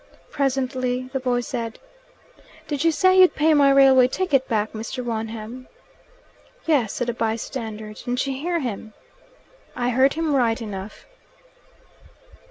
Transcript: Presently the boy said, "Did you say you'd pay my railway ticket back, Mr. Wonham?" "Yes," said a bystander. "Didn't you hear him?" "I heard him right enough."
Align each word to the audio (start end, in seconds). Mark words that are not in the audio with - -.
Presently 0.31 1.11
the 1.13 1.19
boy 1.19 1.41
said, 1.41 1.77
"Did 2.67 2.83
you 2.83 2.91
say 2.91 3.19
you'd 3.19 3.35
pay 3.35 3.53
my 3.53 3.69
railway 3.69 4.07
ticket 4.07 4.47
back, 4.47 4.71
Mr. 4.73 5.05
Wonham?" 5.05 5.67
"Yes," 6.65 6.93
said 6.93 7.07
a 7.09 7.13
bystander. 7.13 7.93
"Didn't 7.93 8.25
you 8.25 8.33
hear 8.33 8.59
him?" 8.61 8.95
"I 9.75 9.89
heard 9.91 10.13
him 10.15 10.33
right 10.35 10.59
enough." 10.59 11.05